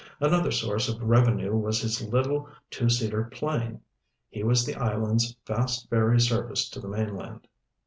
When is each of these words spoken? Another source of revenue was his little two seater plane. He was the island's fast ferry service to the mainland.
Another 0.19 0.49
source 0.49 0.89
of 0.89 0.99
revenue 0.99 1.55
was 1.55 1.79
his 1.79 2.01
little 2.01 2.49
two 2.71 2.89
seater 2.89 3.25
plane. 3.25 3.81
He 4.29 4.41
was 4.43 4.65
the 4.65 4.73
island's 4.73 5.35
fast 5.45 5.87
ferry 5.91 6.19
service 6.19 6.67
to 6.69 6.79
the 6.79 6.87
mainland. 6.87 7.47